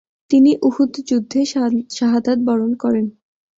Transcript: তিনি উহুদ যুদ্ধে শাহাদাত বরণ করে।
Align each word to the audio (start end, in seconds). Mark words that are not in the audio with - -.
তিনি 0.31 0.51
উহুদ 0.67 0.91
যুদ্ধে 1.09 1.39
শাহাদাত 1.97 2.39
বরণ 2.47 2.71
করে। 2.83 3.01